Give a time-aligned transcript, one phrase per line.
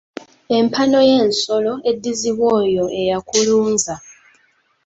[0.57, 3.93] Empano y’ensolo eddizibwa oyo eyakulunza.